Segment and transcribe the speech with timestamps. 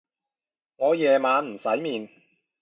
[0.77, 2.09] 我夜晚唔使面